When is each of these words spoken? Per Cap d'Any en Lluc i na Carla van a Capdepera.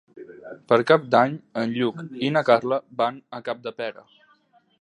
Per 0.71 0.79
Cap 0.91 1.05
d'Any 1.15 1.35
en 1.63 1.75
Lluc 1.75 2.01
i 2.29 2.33
na 2.39 2.45
Carla 2.49 2.83
van 3.03 3.23
a 3.41 3.45
Capdepera. 3.51 4.09